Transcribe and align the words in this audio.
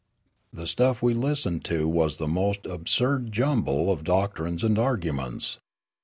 "The 0.51 0.65
stuff 0.65 1.03
we 1.03 1.13
listened 1.13 1.63
to 1.65 1.87
was 1.87 2.17
the 2.17 2.27
most 2.27 2.65
absurd 2.65 3.31
jumble 3.31 3.91
of 3.91 4.03
doctrines 4.03 4.63
and 4.63 4.79
arguments. 4.79 5.59